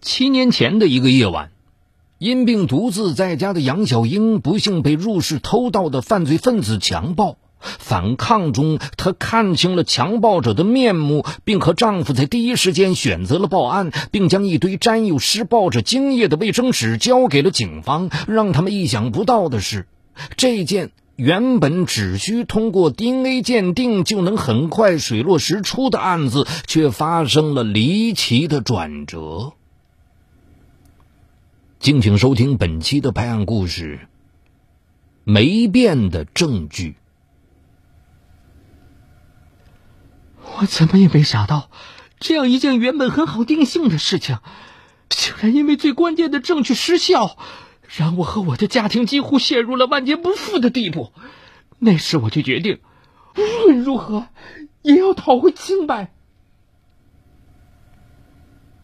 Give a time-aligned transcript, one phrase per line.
[0.00, 1.50] 七年前的一个夜晚，
[2.18, 7.36] 因病独自在家的杨小英不幸被入室偷盗的犯罪分子强暴。
[7.60, 18.10] 反抗中，她看清了强暴者的面目，并和丈夫在第一时间选择了报案，并将一堆沾有施暴者精液的卫生纸交给了警方。
[18.28, 19.88] 让他们意想不到的是，
[20.36, 29.54] 这件原本只需通过 DNA 鉴定就能很快水落石出的案子，却发生了离奇的转折。
[31.78, 34.08] 敬请收听本期的拍案故事：
[35.22, 36.96] 没变的证据。
[40.42, 41.70] 我怎么也没想到，
[42.18, 44.38] 这样一件原本很好定性的事情，
[45.08, 47.38] 竟然因为最关键的证据失效，
[47.96, 51.12] 让我和我的家庭几乎陷入了万劫不复的地步。
[51.78, 52.80] 那时我就决定，
[53.36, 54.26] 无论如何
[54.82, 56.12] 也要讨回清白。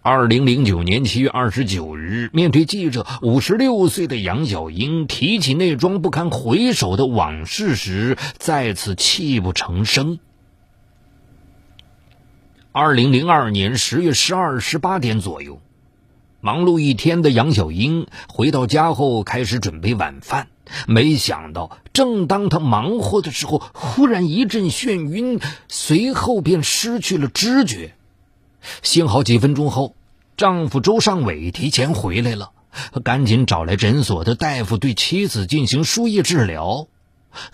[0.07, 10.19] 二零零九年七月二十九日，面对记者，五十六岁的杨小英提起那桩不堪回首的往事时，再次泣不成声。
[12.71, 15.63] 二零零二年十月十二十八点左右，
[16.43, 20.49] 忙碌一天的杨小英回到家后，开始准备晚饭。
[20.87, 27.95] 没想到，正当她忙活的时候，忽然一阵眩晕，随后便失去了知觉。
[28.83, 29.95] 幸好几分钟后，
[30.37, 32.51] 丈夫周尚伟提前回来了，
[33.03, 36.89] 赶紧找来诊所的大夫对妻子进行输液治疗。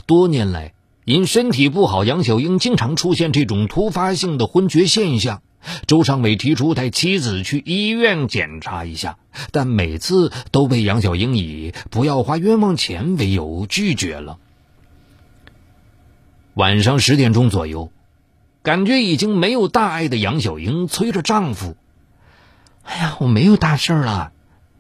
[0.07, 5.43] 多年来，因身体不好，杨小英经常出现这种突发性的昏厥现象。
[5.87, 9.19] 周尚伟提出带妻子去医院检查一下，
[9.51, 14.39] 但每次都被杨小英以不要花冤枉钱为由拒绝了。
[16.55, 17.93] 晚上十点钟左右。
[18.63, 21.77] 感觉已经没有大碍的杨小英催着丈夫
[22.85, 24.33] ：“哎呀，我没有大事了，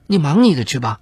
[0.06, 1.00] 你忙你的去吧。”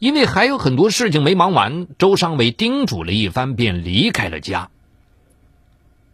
[0.00, 4.70] 因为还有很多事情没忙完，周尚伟叮嘱了一番，便离开了家。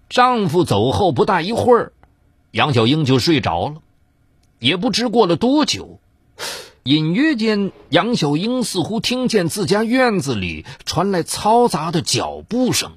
[0.09, 1.93] 丈夫走后不大一会儿，
[2.51, 3.77] 杨小英就睡着了。
[4.59, 6.01] 也不知过了多久，
[6.83, 12.93] 隐约间，杨小英似乎听见自家院子里传来嘈杂的脚步声。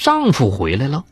[0.00, 1.04] 丈夫回来了，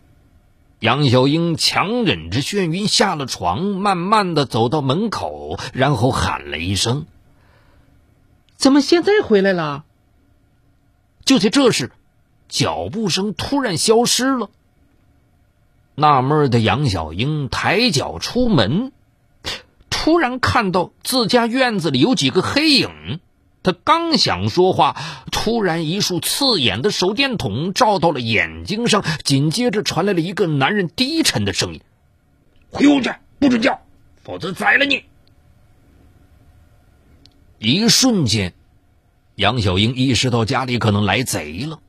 [0.81, 7.05] 杨小英强忍着眩晕下了床，慢慢的走到门口，然后喊了一声
[8.57, 9.85] ：“怎么现在回来了？”
[11.27, 11.93] 就在这时，
[12.49, 14.49] 脚步声突然消失了。
[15.95, 18.93] 纳闷的杨小英抬脚出门，
[19.91, 23.21] 突然看到自家院子里有几个黑影。
[23.69, 24.97] 他刚想说话，
[25.31, 31.83] 突然一束刺眼的手电筒照到了眼睛上，紧接着传来了一个男人低沉的声音
[32.73, 33.79] ：“回屋去，不准叫，
[34.23, 35.05] 否则宰了你！”
[37.61, 38.55] 一瞬间，
[39.35, 41.81] 杨小英意识到家里可能来贼了。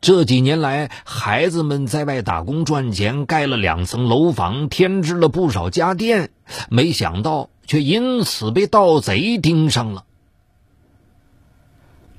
[0.00, 6.30] 这几年来，孩子们在外打工赚钱，盖了两层楼房，添置了不少家电，
[6.70, 10.06] 没想到却因此被盗贼盯上了。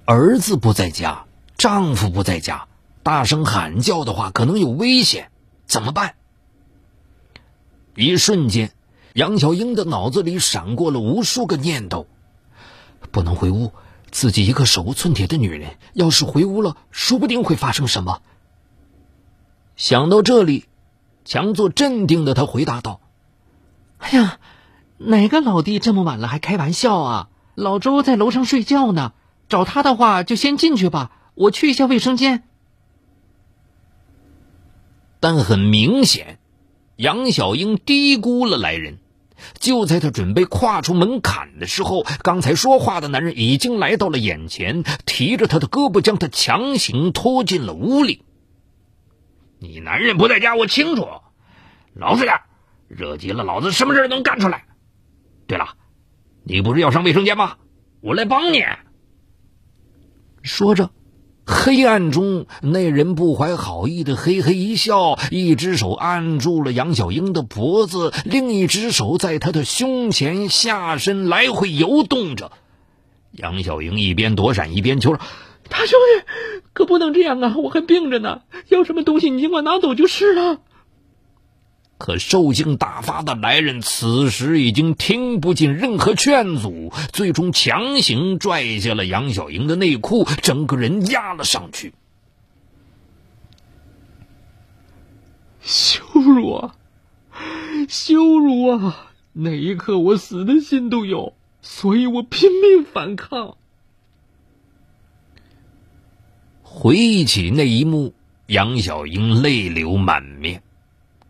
[0.08, 1.26] 儿子不在家，
[1.58, 2.68] 丈夫不在家，
[3.02, 5.32] 大声喊叫的话可能有危险，
[5.66, 6.14] 怎么办？
[7.96, 8.72] 一瞬间，
[9.14, 12.06] 杨小英的脑子里闪过了无数个念头：
[13.10, 13.72] 不能回屋，
[14.12, 18.22] 自己一个手无寸铁的女人，要是回屋了，说不定会发生什么。
[19.76, 20.66] 想到这里，
[21.24, 23.02] 强作镇定的她回答道
[23.98, 24.38] ：“哎呀，
[25.00, 27.30] 哪个老弟这么晚了还开玩笑啊？
[27.56, 29.14] 老周在楼上睡觉呢。”
[29.48, 31.12] 找他的话，就先进去吧。
[31.36, 32.44] 我去一下卫生间。
[35.20, 36.40] 但很明显，
[36.96, 39.00] 杨小英低估了来人。
[39.60, 48.24] 就在她准备跨出门槛的时候，刚才说话的男人已经来到了眼前，提着她的胳膊，将她强行拖进了屋里。
[49.60, 51.08] 你男人不在家，我清楚。
[51.94, 52.40] 老实点，
[52.88, 54.66] 惹急了老子，什么事能干出来。
[55.48, 55.76] 对了，
[56.44, 57.58] 你不是要上卫生间吗？
[58.00, 58.64] 我来帮你。
[60.46, 60.92] 说着，
[61.48, 72.52] 黑暗中那人不怀好意的嘿嘿一笑，一只手按住了杨小英的脖子，另一只手在她的胸前下身来回游动着。
[73.32, 75.20] 杨小英一边躲闪一边求着
[75.68, 77.56] ：“大兄弟，可不能这样啊！
[77.58, 80.60] 我还病着呢，要什么东西你尽管拿走就是了。”
[81.98, 91.94] 可兽性大发的来人此时已经听不进任何劝阻，最终强行拽下了杨小英的内裤，整个人压了上去。
[95.62, 96.76] 羞辱啊！
[97.88, 99.12] 羞辱啊！
[99.34, 103.58] 那一刻我死的心都有，所以我拼命反抗。
[106.62, 108.14] 回忆起那一幕，
[108.48, 110.62] 杨小英泪流满面。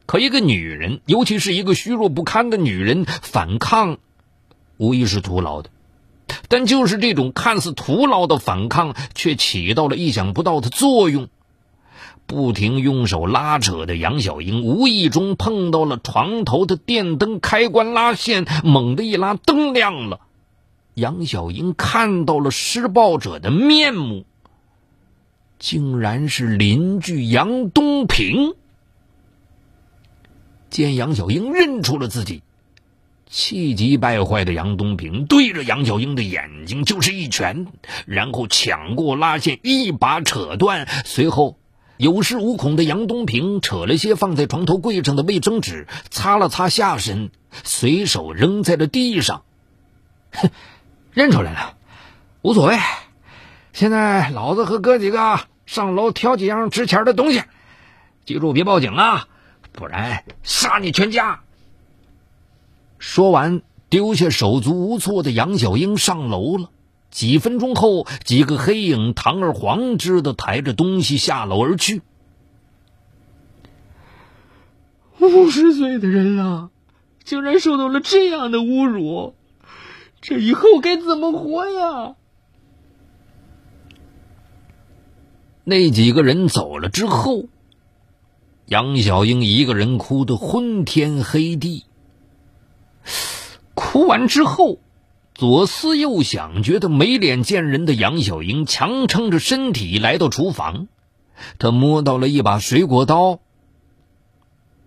[0.05, 3.97] 可一个女人，尤其是一个虚弱不堪的女人，反抗
[4.77, 5.69] 无疑是徒劳的。
[6.47, 11.27] 但就是这种看似徒劳的反抗，却起到了意想不到的作用。
[12.27, 20.21] 不停用手拉扯的杨小英，无意中碰到了床头的电灯开关拉线，猛地一拉，灯亮了。
[20.95, 24.25] 杨小英看到了施暴者的面目，
[25.59, 28.55] 竟然是邻居杨东平。
[30.69, 32.43] 见杨小英认出了自己，
[33.29, 37.67] 气急败坏的杨东平对着杨小英的眼睛就是一拳，
[38.05, 41.57] 然后抢过拉线，一把扯断，随后。
[41.97, 47.31] 有恃无恐的杨东平扯了些放在床头柜上的卫生纸，擦了擦下身，
[47.63, 49.43] 随手扔在了地上。
[50.35, 50.49] 哼，
[51.13, 51.77] 认出来了，
[52.41, 52.77] 无所谓。
[53.71, 57.43] 现在老子和哥几个上楼挑几样值钱的东西，
[58.25, 59.29] 记住别报警啊，
[59.75, 61.41] 不然杀你全家。
[62.97, 66.69] 说完，丢下手足无措的杨小英上楼了。
[67.11, 72.01] 几分钟后，几个黑影堂而皇之的抬着东西下楼而去。
[75.19, 76.71] 五十岁的人了，
[77.23, 79.33] 竟然受到了这样的侮辱，
[80.21, 82.15] 这以后该怎么活呀？
[85.63, 87.45] 那几个人走了之后，
[88.67, 91.85] 杨小英一个人哭得昏天黑地。
[93.73, 94.79] 哭完之后。
[95.37, 100.87] 左思右想，觉得没脸见人的杨小英强撑着身体来到厨房，
[101.59, 103.41] 他摸到了一把水果刀。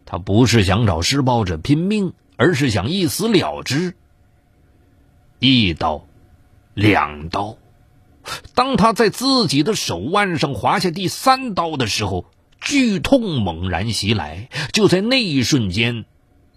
[0.06, 3.94] 他不是想找施暴者拼命，而是想一死了之。
[5.38, 6.06] 一刀，
[6.72, 7.58] 两刀，
[8.54, 12.24] 当他在自己的手腕上划下第三刀的时候，
[12.60, 14.48] 剧痛猛然袭来。
[14.72, 16.04] 就在那一瞬间，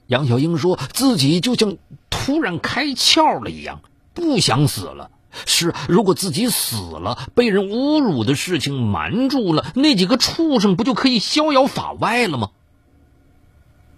[0.07, 1.77] 杨小英说自己就像……
[2.09, 3.81] 突然开窍了一样，
[4.13, 5.09] 不想死了。
[5.47, 12.51] 是，如果自己死了，被人侮辱的事情瞒住了，那几个畜生不就可以逍遥法外了吗？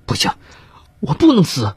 [0.06, 0.32] 不行，
[1.02, 1.76] 我不能死。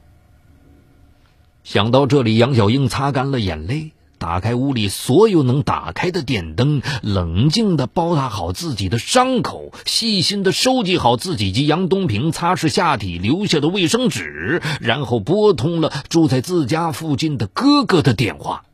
[1.65, 3.91] 想到这里，杨小英擦干了眼泪。
[4.19, 18.65] 打开屋里所有能打开的电灯，冷静的包扎好自己的伤口，细心的收集好自己及杨东平擦拭下体留下的卫生纸，然后拨通了住在自家附近的哥哥的电话。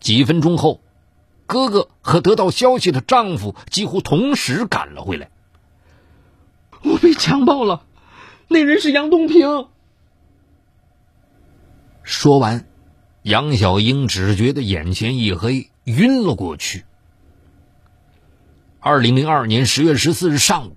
[0.00, 0.80] 几分钟后，
[1.46, 5.30] 哥哥和得到消息的丈夫几乎同时赶了回来。
[6.82, 7.84] 我被强暴了，
[8.48, 9.68] 那人是杨东平。
[12.02, 12.66] 说完。
[13.24, 16.84] 杨小英只觉得眼前一黑，晕了过去。
[18.80, 20.76] 二零零二年十月十四日上午，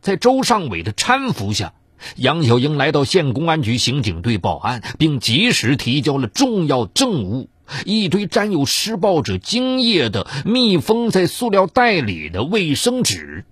[0.00, 1.74] 在周尚伟的搀扶下，
[2.14, 7.48] 杨小英来到县公安局刑警队报案，并及时提交了重要证物——
[7.84, 13.44] 一堆沾有施暴者精液的密封在塑料袋里的卫生纸。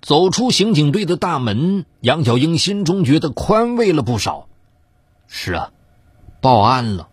[0.00, 4.46] 走出刑警队的大门，杨小英心中觉得宽慰了不少。
[5.26, 5.72] 是啊。
[6.40, 7.08] 报案了，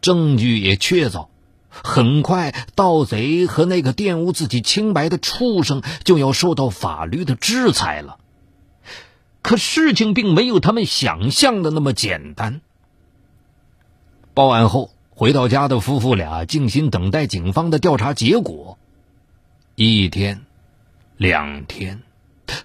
[0.00, 1.28] 证据也确凿，
[1.68, 8.18] 很快盗贼和那个玷污自己清白的畜生就要受到法律的制裁了。
[9.42, 12.60] 可事情并没有他们想象的那么简单。
[14.34, 18.78] 报案后回到家的夫妇俩静心等待警方的调查结果。
[19.74, 20.42] 一天，
[21.16, 22.02] 两天，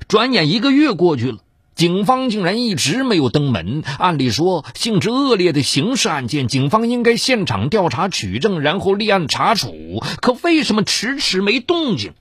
[0.08, 1.38] 转眼一个月过去了。
[1.76, 3.84] 警方竟然一直没有登门。
[3.98, 10.04] 按理说，性质恶劣的刑事案件，警方应该现场调查取证，然后立案查处。
[10.22, 12.14] 可为什么迟迟没动静？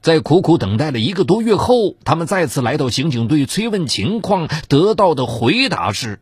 [0.00, 6.20] 在苦苦等待了一个多月后，他们再次来到刑警队催问情况，得到的回答是：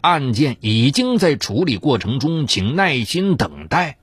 [0.00, 3.98] 案件已经在处理过程中，请耐心等待。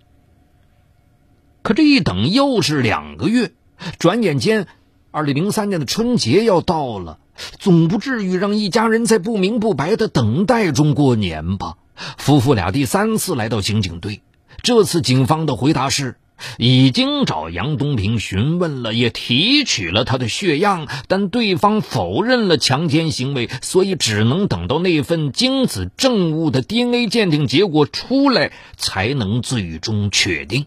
[1.64, 3.52] 可这一等又是两个月，
[3.98, 4.68] 转眼间。
[5.16, 7.20] 二零零三年的春节要到了，
[7.58, 11.78] 总不至于让一家人在不明不白的等待中过年吧？
[12.18, 14.22] 夫妇俩第三次来到刑警队，
[14.62, 16.18] 这次警方的回答是，
[16.58, 30.66] 已经找杨东平询问了，也提取了他的血样，但对方否认了强奸行为，所以只能等到那份精子证物的 DNA 鉴定结果出来，才能最终确定。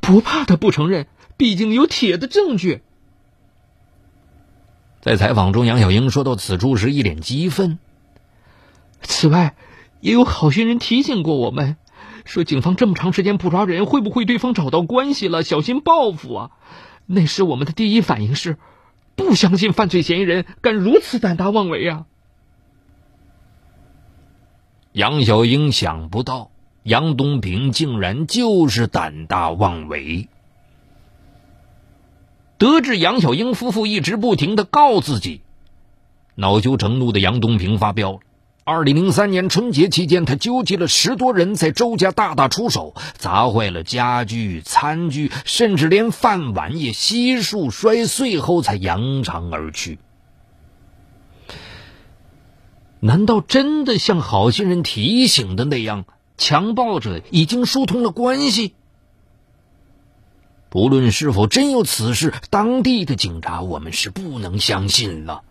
[0.00, 1.06] 不怕他不承认。
[1.40, 2.82] 毕竟有铁的证据。
[5.00, 7.78] 在采访中，杨小英说到此处时一脸激愤。
[9.00, 9.56] 此外，
[10.02, 11.78] 也有好心人提醒过我们，
[12.26, 16.50] 说警方这么长时间不抓人，会不会对方找到关系了，小心报复啊？
[17.06, 18.58] 那时我们的第一反应是，
[19.16, 22.04] 不相信犯罪嫌疑人敢如此胆大妄为啊！
[24.92, 26.50] 杨小英想不到，
[26.82, 30.28] 杨东平竟然就是胆大妄为。
[32.60, 35.40] 得知杨小英夫妇一直不停的告自己，
[36.34, 38.18] 恼羞成怒的杨东平发飙了。
[38.64, 49.98] 二零零三年春节期间，他纠集了十多人在周家大打出手，砸坏了家具、餐具，甚至连饭碗也悉数摔碎后，才扬长而去。
[53.00, 56.04] 难道真的像好心人提醒的那样，
[56.36, 58.74] 强暴者已经疏通了关系？
[60.70, 65.42] 不论是否真有此事，当地的警察我们是不能相信了。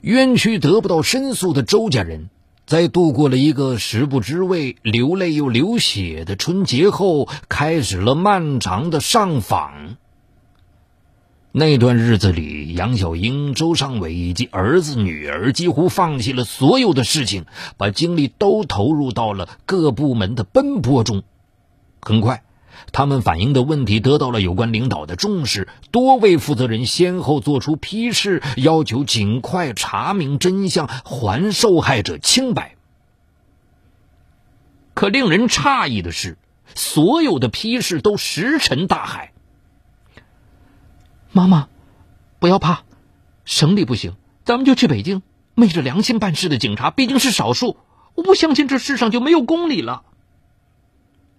[0.00, 2.30] 冤屈得不到申诉的周家人，
[2.66, 9.96] 在度过了一个食不知味、流泪又流血的春节后，开始了漫长的上访。
[11.50, 17.44] 那段日子里，杨小英、周尚伟以及儿子、女儿几乎放弃了所有的事情，
[17.76, 21.24] 把精力都投入到了各部门的奔波中。
[22.00, 22.44] 很快。
[22.92, 32.76] 他们反映的问题得到了有关领导的重视，多位负责人先后作出批示，要求尽快查明真相，还受害者清白。
[34.94, 36.36] 可令人诧异的是，
[36.74, 39.32] 所有的批示都石沉大海。
[41.32, 41.68] 妈妈，
[42.38, 42.82] 不要怕，
[43.44, 45.22] 省里不行，咱们就去北京。
[45.54, 47.76] 昧着良心办事的警察毕竟是少数，
[48.14, 50.02] 我不相信这世上就没有公理了。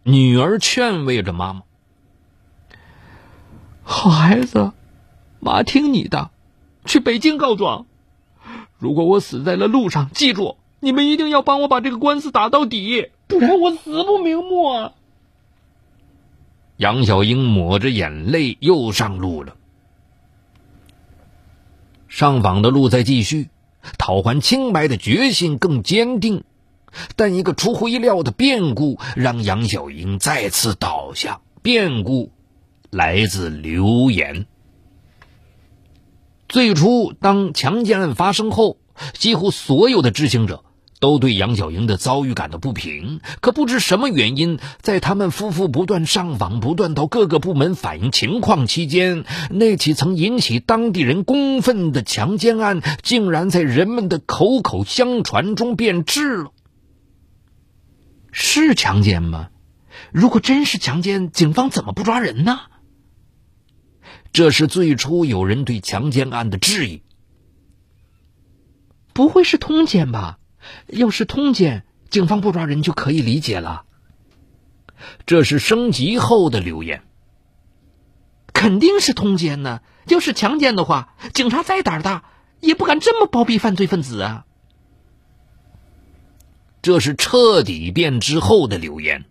[0.04, 1.62] 女儿劝慰着妈妈
[3.84, 4.72] ：“好孩子，
[5.40, 6.32] 妈听你的，
[6.86, 7.86] 去北京告状。
[8.80, 14.94] 如果我死在了路上，记住，你们一定要帮我把这个官司打到底，不然我死不瞑目。”啊！
[16.78, 19.56] 杨小英抹着眼泪又上路了。
[22.08, 23.50] 上访的路在继续，
[24.00, 26.44] 讨还清白的决心更坚定。
[27.16, 31.42] 但一个出乎意料的变故让杨小英再次倒下。
[31.64, 32.32] 变故
[32.90, 34.48] 来自流言。
[36.50, 38.78] 最初，当强奸案发生后，
[39.14, 40.64] 几乎所有的知情者
[41.00, 43.22] 都对杨小英的遭遇感到不平。
[43.42, 56.52] 可不知什么原因，在他们夫妇不断上访、不断到各个部门反映情况期间，那起曾引起当地人公愤的强奸案，竟然在人们的口口相传中变质了。
[58.32, 59.50] 是强奸吗？
[60.12, 62.60] 如果真是强奸，警方怎么不抓人呢？
[64.32, 67.04] 这是最初有人对强奸案的质疑。
[69.14, 70.40] 不会是通奸吧？
[70.88, 73.84] 要是通奸，警方不抓人就可以理解了。
[75.26, 77.04] 这是升级后的留言。
[78.54, 79.82] 肯定是通奸呢。
[80.08, 82.24] 要是强奸的话，警察再胆大
[82.60, 84.46] 也不敢这么包庇犯罪分子啊。
[86.82, 89.26] 这是彻底变之后的柳岩。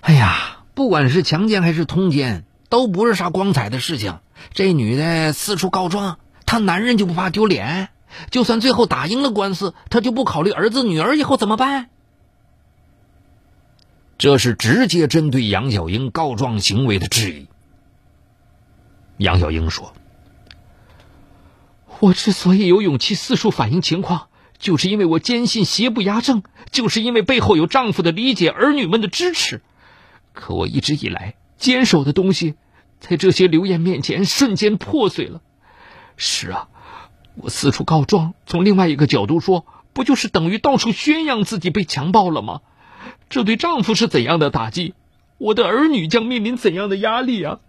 [0.00, 4.18] 哎呀，不管是强奸还是通奸，都不是啥光彩的事情。
[4.52, 7.88] 这女的四处告状，她男人就不怕丢脸？
[8.30, 11.88] 就算最后打赢了官司，她就不考虑儿子女儿以后怎么办？
[14.16, 17.46] 这是直接针对杨小英告状行为的质疑。
[19.16, 19.92] 杨小英说
[22.00, 24.28] ：“我之所以有勇气四处反映情况。”
[24.58, 29.62] 就是因为我坚信邪不压正，就是因为背后有丈夫的理解、儿女们的支持。
[30.32, 32.54] 可我一直以来坚守的东西，
[33.00, 35.40] 在这些流言面前瞬间破碎了。
[36.16, 36.68] 是啊，
[37.36, 42.60] 我四处告状，从另外一个角度说，不就是等于到处宣扬自己被强暴了吗？
[43.30, 44.94] 这对丈夫是怎样的打击？
[45.38, 47.60] 我的儿女将面临怎样的压力啊？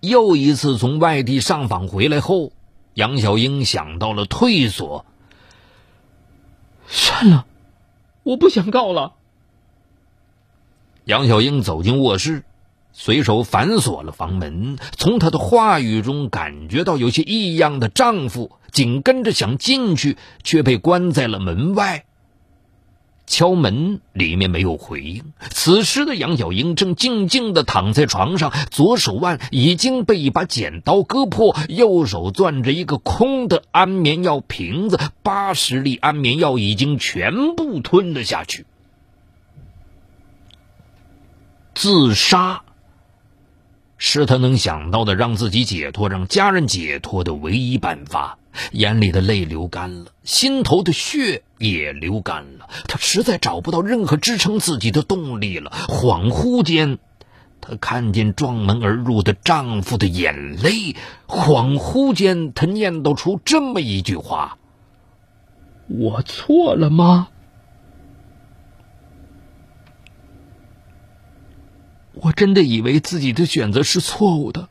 [0.00, 2.52] 又一次从外地上访回来后。
[2.94, 5.06] 杨小英想到了退缩，
[6.86, 7.46] 算了，
[8.22, 9.14] 我不想告了。
[11.04, 12.44] 杨小英走进卧室，
[12.92, 14.76] 随手反锁了房门。
[14.96, 22.04] 从她的话语中感觉到有些异样的丈夫，紧跟着想进去，却被关在了门外。
[23.26, 25.32] 敲门，里面没有回应。
[25.50, 38.66] 此时的杨小英正静静的躺在床上，左手腕已经被一把剪刀割破，右手攥着一个空的安眠药瓶子，八十粒安眠药已经全部吞了下去。
[41.74, 42.64] 自杀，
[44.04, 48.36] 是他能想到的让自己解脱、让家人解脱的唯一办法。
[48.72, 52.68] 眼里的泪流干了，心头的血也流干了。
[52.88, 55.70] 他实在找不到任何支撑自己的动力了。
[55.86, 56.98] 恍惚间，
[57.60, 60.96] 他看见撞门而入的丈夫的眼泪。
[61.28, 64.58] 恍惚间，他念叨出这么一句话
[65.86, 67.28] ：“我错了吗？
[72.14, 74.68] 我真的以为自己的选择是错误的，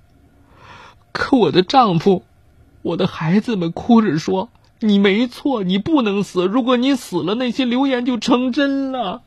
[1.11, 2.23] 可我的丈夫……”
[2.83, 4.49] 我的孩子们哭着说
[4.81, 6.47] ：“你没错，你不能死。
[6.47, 9.21] 如果你死了，那些流言就成真了。”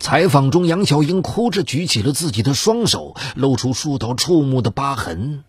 [0.00, 5.44] 采访中，杨小英哭着举起了自己的双手，露出数道触目的疤痕。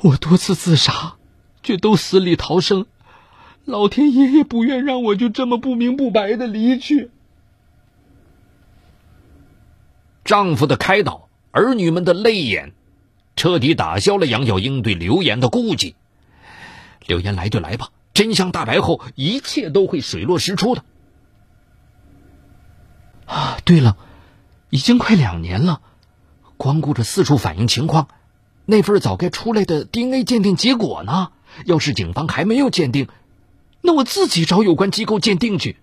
[0.00, 1.14] 我多次自杀，
[1.62, 2.86] 却都死里逃生，
[3.64, 7.10] 老天爷也不愿让我就这么不明不白的离去。
[10.24, 12.72] 丈夫的开导，儿女们的泪眼。
[13.36, 15.94] 彻底打消了杨小英对刘岩的顾忌。
[17.06, 20.84] 刘岩来就来吧，真相大白后，一切都会水落石出的。
[23.24, 23.96] 啊，对了，
[24.68, 25.80] 已经快两年了，
[26.58, 28.08] 光顾着四处反映情况，
[28.66, 31.30] 那份早该出来的 DNA 鉴定结果呢？
[31.64, 33.08] 要是警方还没有鉴定，
[33.80, 35.76] 那我自己找有关机构鉴定去。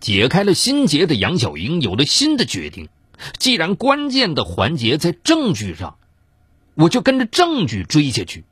[0.00, 2.88] 解开了心结的杨小英有了新的决定。
[3.38, 5.96] 既然关键的环节在证据上，
[6.74, 8.44] 我就跟着证据追下去。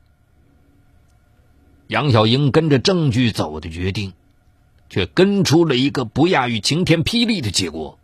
[1.87, 4.13] 杨小英跟着证据走的决定，
[4.91, 7.99] 却跟出了一个不亚于晴天霹雳的结果。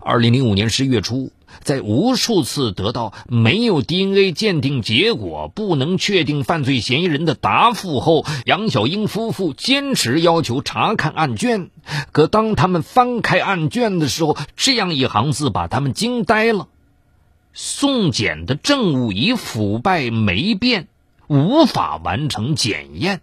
[0.00, 1.30] 二零零五年十月初。
[1.62, 11.70] 在无数次得到没有 DNA 鉴定结果、不能确定犯罪嫌疑人的答复后，杨小英夫妇坚持要求查看案卷。
[12.12, 16.68] 可当他们翻开案卷的时候，这样一行字把他们惊呆了：
[17.52, 20.88] 送检的证物已腐败霉变，
[21.26, 23.20] 无法完成检验，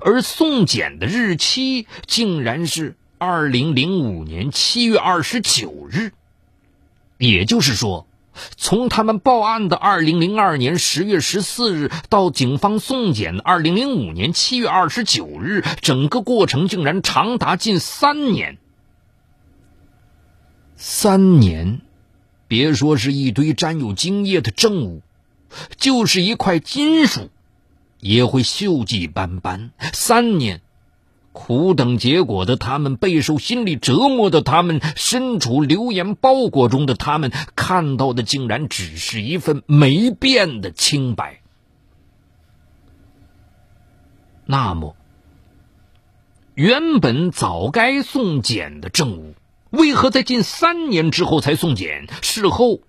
[0.00, 6.12] 而送检的日期竟然是二零零五年七月二十九日。
[7.18, 8.06] 也就是说，
[8.56, 18.58] 从他们报案的二零零二年十月十四日到警方送检的二零零五年七月二十九日，整个过程竟然长达近三年。
[20.76, 21.80] 三年，
[22.46, 25.02] 别说是一堆沾有精液的证物，
[25.76, 27.30] 就是一块金属，
[27.98, 29.72] 也会锈迹斑斑。
[29.92, 30.60] 三年。
[31.40, 41.40] 苦等结果的他们，备受心理折磨的他们，身处流言包裹中的他们，看到的竟然只是一份没变的清白。
[44.44, 44.96] 那么，
[46.54, 49.34] 原本早该送检的证物，
[49.70, 52.08] 为何在近三年之后才送检？
[52.20, 52.80] 事后，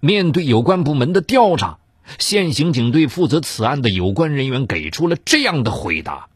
[0.00, 1.78] 面对有关部门的调查，
[2.18, 6.28] 现刑警队负责此案的有关人员给出了这样的回答。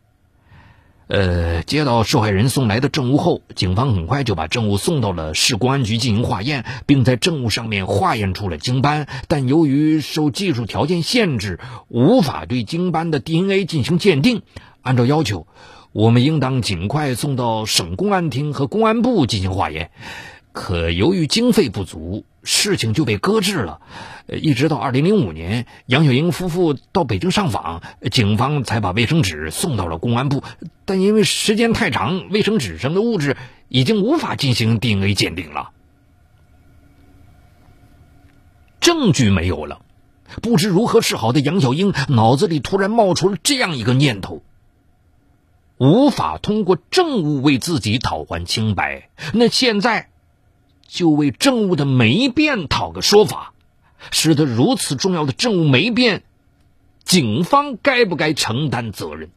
[1.12, 9.07] 呃，接到受害人送来的证物后，警方很快就把证物送到了市公安局进行化验，并在证物上面化验出了精斑。
[9.29, 14.40] 但由于受技术条件限制，无法对精斑的 DNA 进行鉴定。
[14.81, 15.46] 按照要求，
[15.92, 19.90] 我们应当尽快送到省公安厅和公安部进行化验。
[20.53, 23.81] 可由于经费不足，事情就被搁置了。
[24.29, 30.45] 一直到二零零五年，杨小英夫妇到北京上访，警方才把卫生纸送到了公安部。
[30.85, 33.37] 但因为时间太长，卫生纸上的物质
[33.69, 35.71] 已经无法进行 DNA 鉴定了，
[38.79, 39.81] 证据没有了。
[40.43, 44.43] 不知如何是好的杨小英脑子里突然冒出了这样一个念头：
[45.79, 50.11] 无法通过证物为自己讨还清白，那现在。
[50.87, 53.53] 就为证物的没变讨个说法，
[54.11, 56.23] 使得如此重要的证物没变，
[57.05, 59.31] 警方该不该承担责任？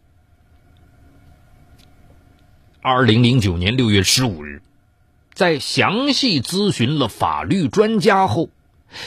[2.81, 4.61] 二零零九年六月十五日，
[5.33, 8.49] 在详细咨询了法律专家后，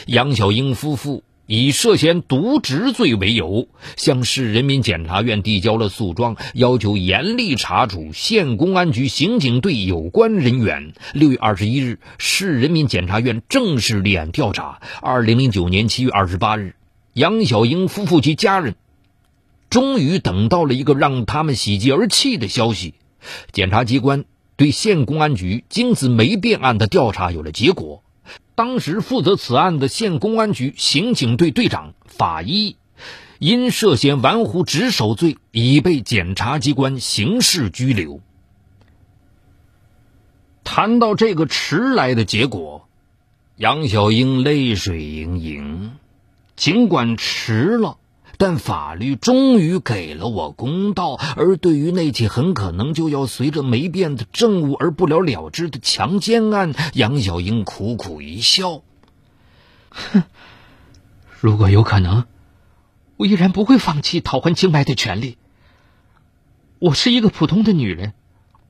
[0.05, 1.23] 杨小英夫妇。
[1.51, 10.93] 以涉嫌渎职罪为由，向市人民检察院递交了诉状，要求严厉查处县公安局刑警队有关人员。
[11.11, 14.79] 六月二十一日，市人民检察院正式立案调查。
[15.01, 16.75] 二零零九年七月二十八日，
[17.13, 18.75] 杨小英夫妇及家人
[19.71, 22.93] 终于等到了一个让他们喜极而泣的消息：
[23.51, 28.03] 检察机关对县公安局精子没变案的调查有了结果。
[28.55, 32.75] 当时负责此案的县公安局刑警队队长法医，
[33.37, 38.19] 因涉嫌玩忽职守罪，已被检察机关刑事拘留。
[40.63, 42.87] 谈到这个迟来的结果，
[43.55, 45.91] 杨小英泪水盈盈，
[46.55, 47.98] 尽管迟了。
[48.41, 58.81] 但法律终于给了我公道，而对于那起很可能就要随着没变的证物而不了了之的强奸案，杨小英苦苦一笑
[59.91, 60.23] ：“哼，
[61.41, 62.23] 如果有可能，
[63.17, 65.37] 我依然不会放弃讨还清白的权利。
[66.79, 68.13] 我是一个普通的女人，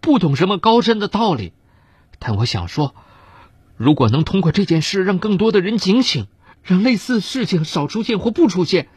[0.01, 1.53] 不懂什么高深的道理，
[2.17, 2.95] 但我想说，
[3.77, 6.25] 如果能通过这件事让更多的人警醒，
[6.63, 8.87] 让类似事情少出现或不出现。”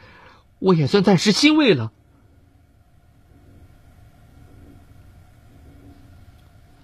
[0.63, 1.91] 我也算暂时欣慰了。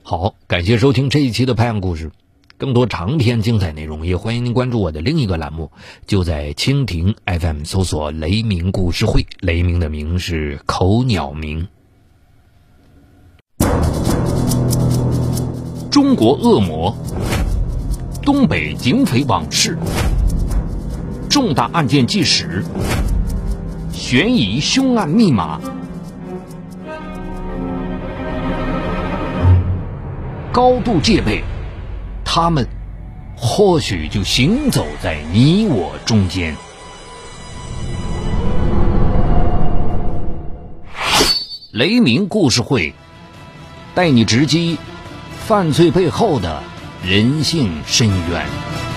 [0.03, 2.11] 好，感谢收听这一期的拍案故事，
[2.57, 5.71] 更多长篇精彩内容，也欢迎您关注我的另一个栏目，
[6.09, 11.69] 就在蜻蜓 FM 搜索“雷鸣故事会”，雷鸣的鸣是口鸟鸣。
[15.88, 16.97] 中国恶魔，
[18.23, 19.79] 东北警匪往事，
[21.31, 22.64] 重大案件纪实。
[24.11, 25.61] 悬疑凶案密码，
[30.51, 31.44] 高度戒备，
[32.25, 32.66] 他们
[33.37, 36.57] 或许就行走在你我中间。
[41.73, 42.94] 雷鸣故事会
[43.94, 44.79] 带你直击
[45.47, 46.62] 犯罪背后的
[47.05, 48.88] 人性深渊。